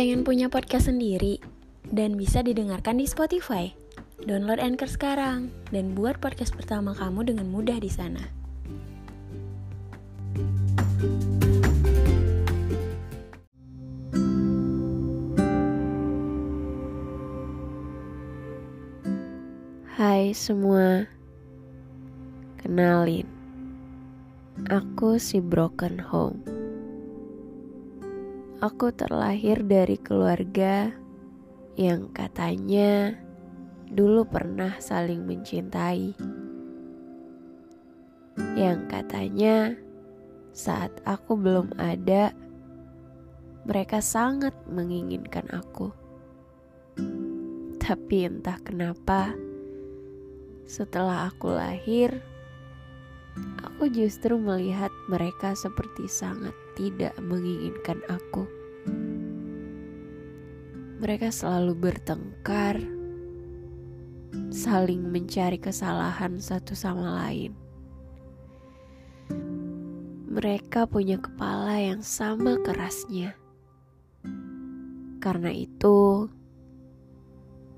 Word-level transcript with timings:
Pengen 0.00 0.24
punya 0.24 0.48
podcast 0.48 0.88
sendiri 0.88 1.44
dan 1.92 2.16
bisa 2.16 2.40
didengarkan 2.40 2.96
di 2.96 3.04
Spotify? 3.04 3.68
Download 4.24 4.56
Anchor 4.56 4.88
sekarang 4.88 5.52
dan 5.76 5.92
buat 5.92 6.16
podcast 6.24 6.56
pertama 6.56 6.96
kamu 6.96 7.28
dengan 7.28 7.52
mudah 7.52 7.76
di 7.76 7.92
sana. 7.92 8.24
Hai 20.00 20.32
semua, 20.32 21.04
kenalin, 22.64 23.28
aku 24.72 25.20
si 25.20 25.44
Broken 25.44 26.00
Home. 26.08 26.59
Aku 28.60 28.92
terlahir 28.92 29.64
dari 29.64 29.96
keluarga 29.96 30.92
yang 31.80 32.12
katanya 32.12 33.16
dulu 33.88 34.28
pernah 34.28 34.76
saling 34.76 35.24
mencintai. 35.24 36.12
Yang 38.60 38.80
katanya 38.84 39.80
saat 40.52 40.92
aku 41.08 41.40
belum 41.40 41.72
ada, 41.80 42.36
mereka 43.64 44.04
sangat 44.04 44.52
menginginkan 44.68 45.48
aku. 45.56 45.96
Tapi 47.80 48.28
entah 48.28 48.60
kenapa, 48.60 49.32
setelah 50.68 51.32
aku 51.32 51.48
lahir, 51.48 52.20
aku 53.80 53.88
justru 53.88 54.36
melihat 54.36 54.92
mereka 55.08 55.56
seperti 55.56 56.04
sangat 56.04 56.52
tidak 56.76 57.16
menginginkan 57.16 58.00
aku. 58.12 58.44
Mereka 61.00 61.32
selalu 61.32 61.72
bertengkar, 61.88 62.76
saling 64.52 65.00
mencari 65.08 65.56
kesalahan 65.56 66.36
satu 66.36 66.76
sama 66.76 67.24
lain. 67.24 67.56
Mereka 70.30 70.86
punya 70.86 71.16
kepala 71.16 71.80
yang 71.80 72.04
sama 72.04 72.60
kerasnya. 72.60 73.32
Karena 75.24 75.52
itu, 75.56 76.28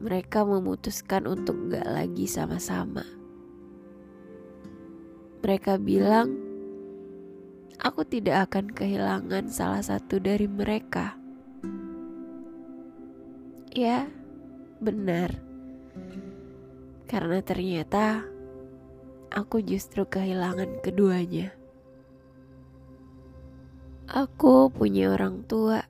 mereka 0.02 0.42
memutuskan 0.42 1.30
untuk 1.30 1.70
gak 1.70 1.86
lagi 1.86 2.26
sama-sama. 2.26 3.21
Mereka 5.42 5.74
bilang, 5.82 6.38
aku 7.82 8.06
tidak 8.06 8.46
akan 8.46 8.70
kehilangan 8.70 9.50
salah 9.50 9.82
satu 9.82 10.22
dari 10.22 10.46
mereka. 10.46 11.18
Ya, 13.74 14.06
benar. 14.78 15.34
Karena 17.10 17.42
ternyata 17.42 18.22
aku 19.34 19.58
justru 19.66 20.06
kehilangan 20.06 20.78
keduanya. 20.78 21.50
Aku 24.06 24.70
punya 24.70 25.10
orang 25.10 25.42
tua, 25.50 25.82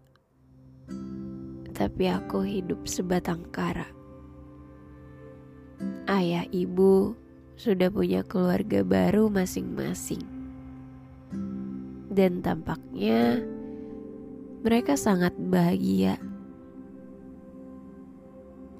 tapi 1.77 2.09
aku 2.09 2.41
hidup 2.49 2.89
sebatang 2.89 3.45
kara. 3.53 3.91
Ayah 6.09 6.49
ibu 6.49 7.21
sudah 7.63 7.95
punya 7.95 8.27
keluarga 8.27 8.83
baru 8.83 9.31
masing-masing 9.31 10.19
dan 12.11 12.43
tampaknya 12.43 13.39
mereka 14.67 14.99
sangat 14.99 15.31
bahagia. 15.39 16.19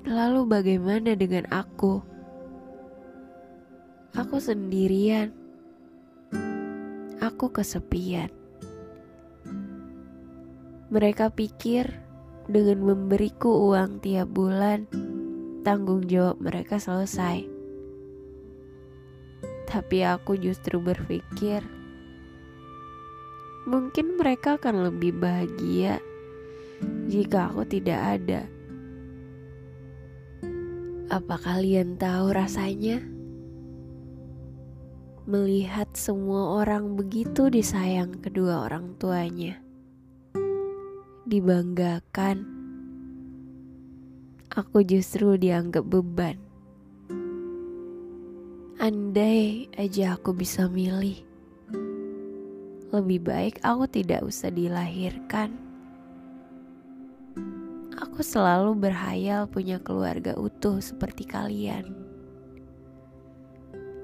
Lalu, 0.03 0.51
bagaimana 0.51 1.15
dengan 1.15 1.47
aku? 1.55 2.03
Aku 4.19 4.43
sendirian. 4.43 5.31
Aku 7.23 7.55
kesepian. 7.55 8.35
Mereka 10.91 11.31
pikir 11.39 11.87
dengan 12.51 12.83
memberiku 12.83 13.71
uang 13.71 14.03
tiap 14.03 14.27
bulan, 14.35 14.91
tanggung 15.63 16.03
jawab 16.11 16.43
mereka 16.43 16.83
selesai. 16.83 17.52
Tapi 19.73 20.05
aku 20.05 20.37
justru 20.37 20.77
berpikir 20.77 21.65
Mungkin 23.63 24.19
mereka 24.19 24.59
akan 24.59 24.91
lebih 24.91 25.23
bahagia 25.23 26.03
jika 27.07 27.47
aku 27.47 27.63
tidak 27.63 28.19
ada. 28.19 28.43
Apa 31.07 31.39
kalian 31.39 31.95
tahu 31.95 32.35
rasanya? 32.35 32.99
Melihat 35.31 35.95
semua 35.95 36.59
orang 36.59 36.99
begitu 36.99 37.47
disayang 37.47 38.19
kedua 38.19 38.67
orang 38.67 38.99
tuanya, 38.99 39.55
dibanggakan, 41.23 42.43
aku 44.51 44.83
justru 44.83 45.39
dianggap 45.39 45.87
beban. 45.87 46.52
Andai 48.83 49.71
aja 49.79 50.19
aku 50.19 50.35
bisa 50.35 50.67
milih 50.67 51.23
lebih 52.91 53.23
baik 53.23 53.63
aku 53.63 53.87
tidak 53.87 54.27
usah 54.27 54.51
dilahirkan. 54.51 55.55
Aku 57.95 58.27
selalu 58.27 58.75
berhayal 58.75 59.47
punya 59.47 59.79
keluarga 59.79 60.35
utuh 60.35 60.83
seperti 60.83 61.31
kalian. 61.31 61.95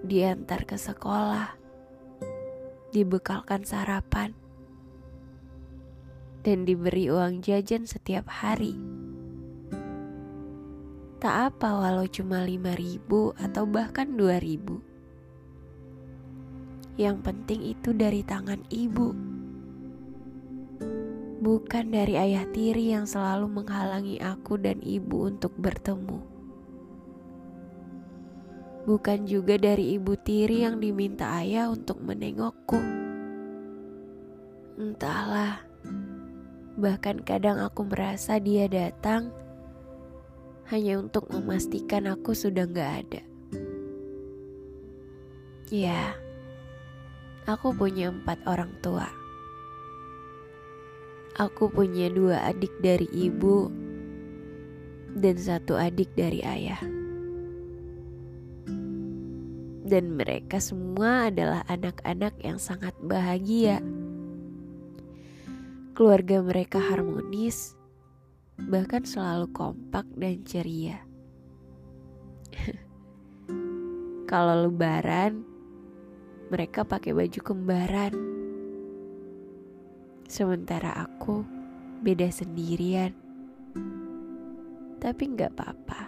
Diantar 0.07 0.63
ke 0.63 0.79
sekolah, 0.79 1.59
dibekalkan 2.95 3.67
sarapan, 3.67 4.31
dan 6.47 6.63
diberi 6.63 7.11
uang 7.11 7.43
jajan 7.43 7.83
setiap 7.83 8.31
hari. 8.31 8.79
Tak 11.19 11.35
apa 11.51 11.75
walau 11.75 12.07
cuma 12.07 12.47
lima 12.47 12.79
ribu 12.79 13.35
atau 13.35 13.67
bahkan 13.67 14.07
dua 14.15 14.39
ribu. 14.39 14.79
Yang 16.95 17.19
penting 17.27 17.61
itu 17.75 17.91
dari 17.91 18.23
tangan 18.23 18.63
ibu, 18.71 19.11
bukan 21.43 21.91
dari 21.91 22.15
ayah 22.15 22.47
tiri 22.55 22.95
yang 22.95 23.03
selalu 23.03 23.51
menghalangi 23.51 24.23
aku 24.23 24.63
dan 24.63 24.79
ibu 24.79 25.27
untuk 25.27 25.59
bertemu. 25.59 26.23
Bukan 28.87 29.27
juga 29.27 29.59
dari 29.59 29.99
ibu 29.99 30.15
tiri 30.15 30.63
yang 30.63 30.79
diminta 30.79 31.35
ayah 31.43 31.67
untuk 31.67 31.99
menengokku. 31.99 32.79
Entahlah, 34.79 35.67
bahkan 36.79 37.19
kadang 37.27 37.59
aku 37.59 37.91
merasa 37.91 38.39
dia 38.39 38.71
datang 38.71 39.35
hanya 40.69 41.01
untuk 41.01 41.29
memastikan 41.33 42.09
aku 42.09 42.37
sudah 42.37 42.69
gak 42.69 42.93
ada. 43.09 43.23
Ya, 45.69 46.17
Aku 47.49 47.73
punya 47.73 48.13
empat 48.13 48.45
orang 48.45 48.69
tua. 48.85 49.09
Aku 51.41 51.73
punya 51.73 52.13
dua 52.13 52.45
adik 52.45 52.77
dari 52.85 53.09
ibu 53.09 53.73
dan 55.17 55.41
satu 55.41 55.81
adik 55.81 56.13
dari 56.13 56.45
ayah. 56.45 56.77
Dan 59.81 60.13
mereka 60.21 60.61
semua 60.61 61.33
adalah 61.33 61.65
anak-anak 61.73 62.37
yang 62.45 62.61
sangat 62.61 62.93
bahagia. 63.01 63.81
Keluarga 65.97 66.45
mereka 66.45 66.85
harmonis, 66.85 67.78
bahkan 68.67 69.07
selalu 69.07 69.47
kompak 69.55 70.03
dan 70.19 70.43
ceria. 70.43 70.99
Kalau 74.31 74.67
lebaran, 74.67 75.47
mereka 76.51 76.83
pakai 76.83 77.15
baju 77.15 77.41
kembaran. 77.41 78.13
Sementara 80.29 80.93
aku 81.09 81.47
beda 82.03 82.29
sendirian. 82.29 83.15
Tapi 84.99 85.23
nggak 85.33 85.53
apa-apa. 85.55 86.03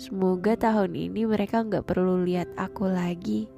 Semoga 0.00 0.56
tahun 0.56 0.96
ini 0.96 1.28
mereka 1.28 1.60
nggak 1.60 1.84
perlu 1.84 2.24
lihat 2.24 2.48
aku 2.56 2.88
lagi. 2.88 3.52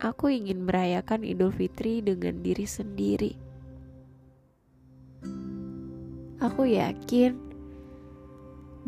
Aku 0.00 0.32
ingin 0.32 0.64
merayakan 0.64 1.22
Idul 1.22 1.52
Fitri 1.54 2.02
dengan 2.02 2.42
diri 2.42 2.66
sendiri. 2.66 3.49
Aku 6.40 6.64
yakin 6.64 7.36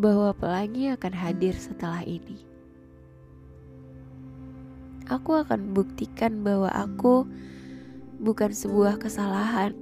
bahwa 0.01 0.33
pelangi 0.33 0.89
akan 0.89 1.13
hadir 1.13 1.53
setelah 1.53 2.01
ini 2.01 2.53
aku 5.13 5.37
akan 5.37 5.77
buktikan 5.77 6.41
bahwa 6.41 6.73
aku 6.73 7.29
bukan 8.23 8.49
sebuah 8.49 8.97
kesalahan, 8.97 9.77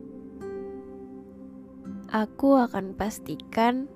aku 2.11 2.59
akan 2.59 2.99
pastikan 2.99 3.87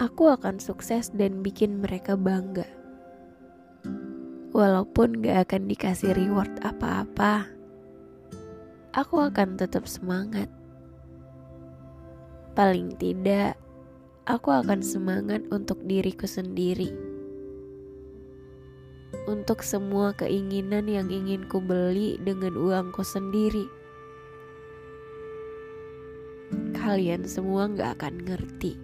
aku 0.00 0.32
akan 0.32 0.56
sukses 0.56 1.12
dan 1.12 1.44
bikin 1.44 1.84
mereka 1.84 2.16
bangga. 2.16 2.64
Walaupun 4.56 5.20
gak 5.20 5.52
akan 5.52 5.68
dikasih 5.68 6.16
reward 6.16 6.48
apa-apa, 6.64 7.44
aku 8.96 9.20
akan 9.20 9.60
tetap 9.60 9.84
semangat. 9.84 10.48
Paling 12.56 12.96
tidak, 12.96 13.60
aku 14.24 14.48
akan 14.50 14.80
semangat 14.80 15.44
untuk 15.52 15.78
diriku 15.84 16.24
sendiri. 16.24 16.88
Untuk 19.28 19.60
semua 19.60 20.16
keinginan 20.16 20.88
yang 20.88 21.12
ingin 21.12 21.44
ku 21.46 21.60
beli 21.60 22.16
dengan 22.24 22.56
uangku 22.56 23.04
sendiri 23.04 23.68
kalian 26.86 27.26
semua 27.26 27.66
gak 27.66 27.98
akan 27.98 28.14
ngerti. 28.22 28.78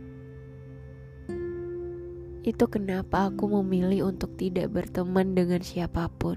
Itu 2.42 2.66
kenapa 2.66 3.30
aku 3.30 3.46
memilih 3.62 4.10
untuk 4.10 4.34
tidak 4.34 4.74
berteman 4.74 5.38
dengan 5.38 5.62
siapa 5.62 6.10
pun. 6.10 6.34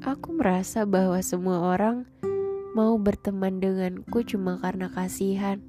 Aku 0.00 0.32
merasa 0.32 0.88
bahwa 0.88 1.20
semua 1.20 1.76
orang 1.76 2.08
mau 2.74 2.98
berteman 2.98 3.62
denganku 3.62 4.26
cuma 4.26 4.58
karena 4.58 4.90
kasihan. 4.90 5.62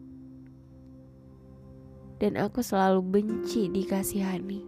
Dan 2.18 2.36
aku 2.36 2.66
selalu 2.66 3.06
benci 3.06 3.69
dikasihani. 3.69 4.66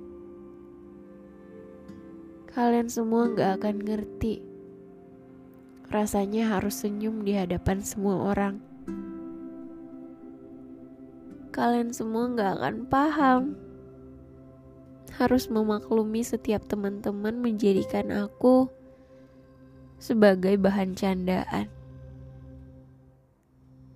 Kalian 2.54 2.88
semua 2.88 3.30
gak 3.34 3.62
akan 3.62 3.76
ngerti 3.82 4.48
Rasanya 5.88 6.52
harus 6.52 6.84
senyum 6.84 7.24
di 7.24 7.32
hadapan 7.32 7.80
semua 7.80 8.36
orang. 8.36 8.60
Kalian 11.56 11.96
semua 11.96 12.28
gak 12.36 12.60
akan 12.60 12.76
paham. 12.92 13.44
Harus 15.16 15.48
memaklumi 15.48 16.28
setiap 16.28 16.68
teman-teman 16.68 17.40
menjadikan 17.40 18.12
aku 18.12 18.68
sebagai 19.96 20.60
bahan 20.60 20.92
candaan. 20.92 21.72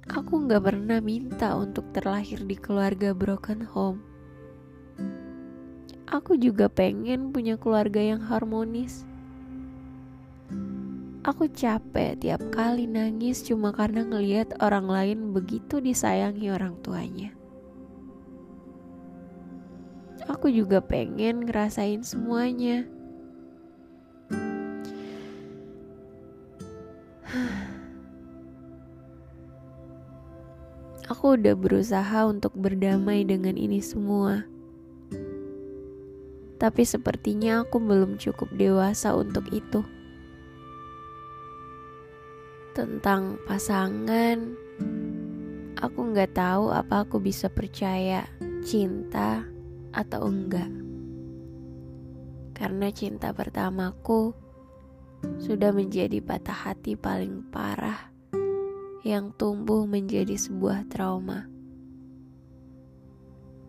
Aku 0.10 0.50
gak 0.50 0.66
pernah 0.66 0.98
minta 0.98 1.54
untuk 1.54 1.94
terlahir 1.94 2.42
di 2.48 2.58
keluarga 2.58 3.14
broken 3.14 3.62
home. 3.62 4.02
Aku 6.10 6.34
juga 6.42 6.66
pengen 6.66 7.30
punya 7.30 7.60
keluarga 7.62 8.02
yang 8.02 8.20
harmonis 8.26 9.06
Aku 11.22 11.46
capek 11.46 12.18
tiap 12.18 12.42
kali 12.50 12.90
nangis 12.90 13.46
cuma 13.46 13.70
karena 13.70 14.02
ngelihat 14.02 14.58
orang 14.58 14.90
lain 14.90 15.20
begitu 15.38 15.78
disayangi 15.78 16.50
orang 16.50 16.74
tuanya. 16.82 17.30
Aku 20.26 20.50
juga 20.50 20.82
pengen 20.82 21.46
ngerasain 21.46 22.02
semuanya. 22.02 22.90
Aku 31.22 31.38
udah 31.38 31.54
berusaha 31.54 32.26
untuk 32.26 32.50
berdamai 32.58 33.22
dengan 33.22 33.54
ini 33.54 33.78
semua. 33.78 34.42
Tapi 36.58 36.82
sepertinya 36.82 37.62
aku 37.62 37.78
belum 37.78 38.18
cukup 38.18 38.50
dewasa 38.58 39.14
untuk 39.14 39.46
itu 39.54 39.86
tentang 42.74 43.38
pasangan, 43.46 44.58
aku 45.78 46.00
nggak 46.10 46.34
tahu 46.34 46.74
apa 46.74 47.06
aku 47.06 47.22
bisa 47.22 47.54
percaya 47.54 48.26
cinta 48.66 49.46
atau 49.94 50.26
enggak. 50.26 50.74
Karena 52.58 52.90
cinta 52.90 53.30
pertamaku 53.30 54.34
sudah 55.38 55.70
menjadi 55.70 56.18
patah 56.18 56.74
hati 56.74 56.98
paling 56.98 57.46
parah 57.54 58.11
yang 59.12 59.36
tumbuh 59.36 59.84
menjadi 59.84 60.40
sebuah 60.40 60.88
trauma. 60.88 61.52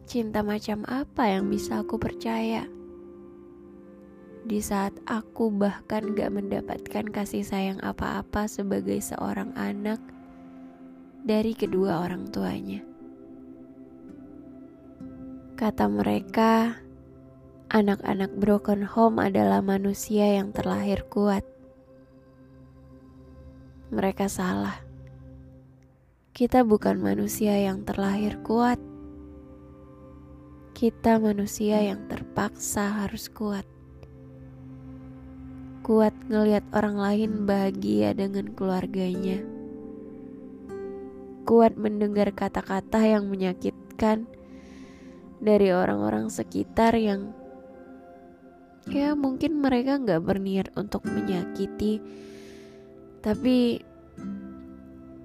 Cinta 0.06 0.46
macam 0.46 0.86
apa 0.86 1.26
yang 1.26 1.50
bisa 1.50 1.82
aku 1.82 1.98
percaya? 1.98 2.70
di 4.42 4.58
saat 4.58 4.90
aku 5.06 5.54
bahkan 5.54 6.18
gak 6.18 6.34
mendapatkan 6.34 7.06
kasih 7.14 7.46
sayang 7.46 7.78
apa-apa 7.78 8.50
sebagai 8.50 8.98
seorang 8.98 9.54
anak 9.54 10.02
dari 11.22 11.54
kedua 11.54 12.02
orang 12.02 12.26
tuanya. 12.34 12.82
Kata 15.54 15.86
mereka, 15.86 16.74
anak-anak 17.70 18.34
broken 18.34 18.82
home 18.82 19.22
adalah 19.22 19.62
manusia 19.62 20.42
yang 20.42 20.50
terlahir 20.50 21.06
kuat. 21.06 21.46
Mereka 23.94 24.26
salah. 24.26 24.91
Kita 26.32 26.64
bukan 26.64 26.96
manusia 26.96 27.54
yang 27.60 27.84
terlahir 27.84 28.40
kuat. 28.40 28.80
Kita 30.72 31.20
manusia 31.20 31.84
yang 31.84 32.08
terpaksa 32.08 33.04
harus 33.04 33.28
kuat 33.28 33.68
kuat 35.82 36.14
ngelihat 36.30 36.62
orang 36.70 36.94
lain 36.94 37.30
bahagia 37.42 38.14
dengan 38.14 38.54
keluarganya. 38.54 39.42
Kuat 41.42 41.74
mendengar 41.74 42.30
kata-kata 42.30 43.02
yang 43.02 43.26
menyakitkan 43.26 44.30
dari 45.42 45.74
orang-orang 45.74 46.30
sekitar 46.30 46.94
yang 46.94 47.34
ya 48.86 49.18
mungkin 49.18 49.58
mereka 49.58 49.98
nggak 49.98 50.22
berniat 50.22 50.70
untuk 50.78 51.02
menyakiti, 51.02 51.98
tapi 53.18 53.82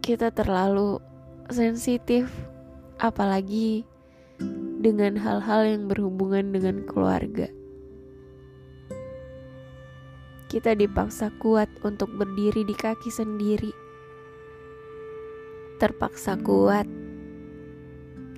kita 0.08 0.32
terlalu 0.32 1.04
sensitif, 1.52 2.32
apalagi 2.96 3.84
dengan 4.80 5.20
hal-hal 5.20 5.68
yang 5.68 5.84
berhubungan 5.92 6.56
dengan 6.56 6.88
keluarga 6.88 7.52
kita 10.48 10.80
dipaksa 10.80 11.28
kuat 11.44 11.68
untuk 11.84 12.08
berdiri 12.16 12.64
di 12.64 12.72
kaki 12.72 13.12
sendiri. 13.12 13.72
Terpaksa 15.78 16.40
kuat 16.40 16.88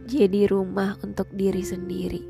jadi 0.09 0.49
rumah 0.49 0.97
untuk 1.05 1.29
diri 1.37 1.61
sendiri. 1.61 2.23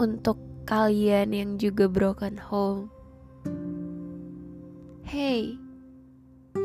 Untuk 0.00 0.40
kalian 0.64 1.36
yang 1.36 1.50
juga 1.60 1.92
broken 1.92 2.40
home, 2.40 2.88
hey, 5.04 5.60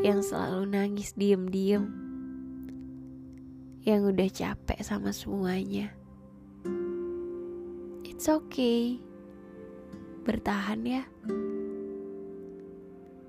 yang 0.01 0.21
selalu 0.21 0.69
nangis 0.69 1.13
diem-diem, 1.17 1.85
yang 3.85 4.01
udah 4.05 4.29
capek 4.29 4.79
sama 4.81 5.13
semuanya, 5.13 5.93
it's 8.05 8.29
okay 8.29 9.01
bertahan 10.25 10.81
ya. 10.81 11.03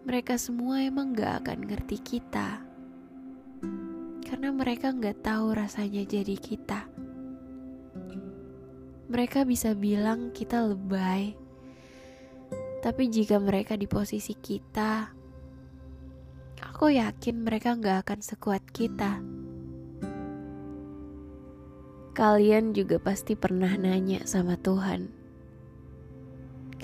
Mereka 0.06 0.40
semua 0.40 0.80
emang 0.80 1.12
gak 1.12 1.44
akan 1.44 1.68
ngerti 1.68 1.98
kita. 2.00 2.64
Karena 4.25 4.48
mereka 4.54 4.96
gak 4.96 5.20
tahu 5.20 5.52
rasanya 5.52 6.06
jadi 6.08 6.38
kita. 6.38 6.88
Mereka 9.12 9.44
bisa 9.44 9.76
bilang 9.76 10.32
kita 10.32 10.64
lebay. 10.64 11.36
Tapi 12.80 13.02
jika 13.10 13.36
mereka 13.42 13.76
di 13.76 13.90
posisi 13.90 14.32
kita, 14.38 15.15
aku 16.62 16.94
yakin 16.94 17.44
mereka 17.44 17.76
gak 17.76 18.08
akan 18.08 18.20
sekuat 18.25 18.62
kita. 18.70 19.20
Kalian 22.16 22.72
juga 22.72 22.96
pasti 22.96 23.36
pernah 23.36 23.76
nanya 23.76 24.25
sama 24.25 24.56
Tuhan, 24.56 25.26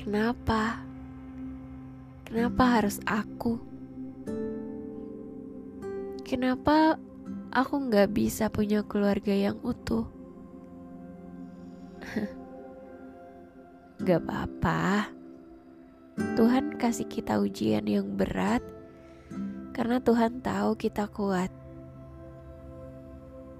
Kenapa? 0.02 0.82
Kenapa 2.26 2.64
harus 2.80 2.98
aku? 3.06 3.54
Kenapa 6.26 6.98
aku 7.54 7.74
nggak 7.86 8.10
bisa 8.10 8.50
punya 8.50 8.82
keluarga 8.82 9.30
yang 9.30 9.62
utuh? 9.62 10.02
gak 14.02 14.26
apa-apa. 14.26 15.06
Tuhan 16.34 16.82
kasih 16.82 17.06
kita 17.06 17.38
ujian 17.38 17.86
yang 17.86 18.18
berat 18.18 18.66
karena 19.72 19.98
Tuhan 20.00 20.44
tahu 20.44 20.76
kita 20.76 21.08
kuat. 21.10 21.50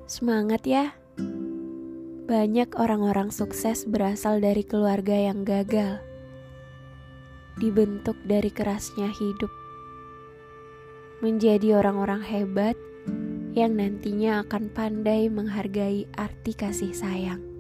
Semangat 0.08 0.64
ya! 0.68 0.96
Banyak 2.28 2.78
orang-orang 2.78 3.34
sukses 3.34 3.84
berasal 3.84 4.40
dari 4.40 4.64
keluarga 4.64 5.12
yang 5.12 5.44
gagal 5.44 6.00
dibentuk 7.60 8.16
dari 8.24 8.48
kerasnya 8.48 9.12
hidup. 9.12 9.50
menjadi 11.22 11.78
orang-orang 11.78 12.18
hebat 12.18 12.74
yang 13.54 13.78
nantinya 13.78 14.42
akan 14.42 14.74
pandai 14.74 15.30
menghargai 15.30 16.10
arti 16.18 16.50
kasih 16.50 16.90
sayang. 16.90 17.51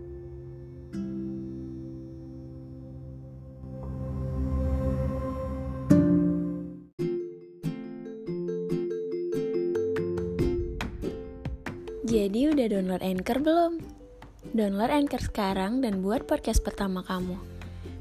Jadi 12.12 12.44
udah 12.44 12.68
download 12.68 13.00
Anchor 13.00 13.40
belum? 13.40 13.80
Download 14.52 14.92
Anchor 14.92 15.32
sekarang 15.32 15.80
dan 15.80 16.04
buat 16.04 16.28
podcast 16.28 16.60
pertama 16.60 17.00
kamu. 17.00 17.40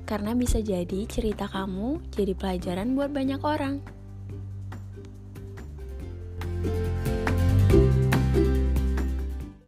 Karena 0.04 0.36
bisa 0.36 0.60
jadi 0.60 1.08
cerita 1.08 1.48
kamu 1.48 2.12
jadi 2.12 2.36
pelajaran 2.36 2.92
buat 2.92 3.08
banyak 3.08 3.40
orang. 3.40 3.80